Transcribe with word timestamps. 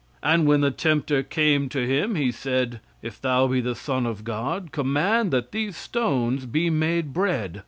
And 0.23 0.47
when 0.47 0.61
the 0.61 0.71
tempter 0.71 1.21
came 1.21 1.69
to 1.69 1.85
him, 1.85 2.15
he 2.15 2.31
said: 2.31 2.79
'If 3.03 3.21
thou 3.21 3.45
be 3.45 3.61
the 3.61 3.75
son 3.75 4.07
of 4.07 4.23
God 4.23 4.71
command 4.71 5.29
that 5.29 5.51
these 5.51 5.77
stones 5.77 6.47
be 6.47 6.71
made 6.71 7.13
bread.' 7.13 7.59